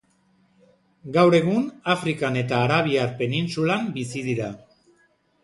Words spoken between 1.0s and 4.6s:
Gaur egun Afrikan eta Arabiar Penintsulan bizi dira.